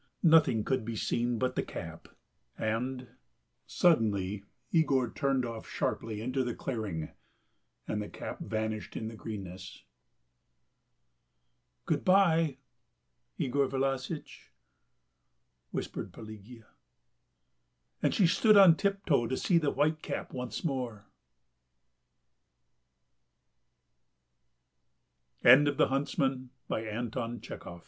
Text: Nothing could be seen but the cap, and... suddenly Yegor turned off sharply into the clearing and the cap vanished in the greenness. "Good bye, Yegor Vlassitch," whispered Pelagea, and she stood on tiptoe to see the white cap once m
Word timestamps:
Nothing 0.23 0.63
could 0.63 0.83
be 0.83 0.95
seen 0.95 1.37
but 1.37 1.55
the 1.55 1.61
cap, 1.61 2.07
and... 2.57 3.09
suddenly 3.67 4.45
Yegor 4.71 5.11
turned 5.11 5.45
off 5.45 5.69
sharply 5.69 6.21
into 6.21 6.43
the 6.43 6.55
clearing 6.55 7.11
and 7.87 8.01
the 8.01 8.09
cap 8.09 8.39
vanished 8.39 8.97
in 8.97 9.09
the 9.09 9.15
greenness. 9.15 9.83
"Good 11.85 12.03
bye, 12.03 12.57
Yegor 13.37 13.67
Vlassitch," 13.67 14.51
whispered 15.69 16.11
Pelagea, 16.11 16.65
and 18.01 18.11
she 18.15 18.25
stood 18.25 18.57
on 18.57 18.75
tiptoe 18.77 19.27
to 19.27 19.37
see 19.37 19.59
the 19.59 19.69
white 19.71 20.01
cap 20.01 20.33
once 20.33 20.65
m 20.65 21.03